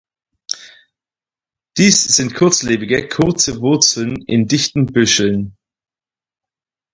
Dies 1.77 2.03
sind 2.15 2.33
kurzlebige, 2.33 3.07
kurze 3.07 3.61
Wurzeln 3.61 4.15
in 4.25 4.47
dichten 4.47 4.87
Büscheln. 4.87 5.55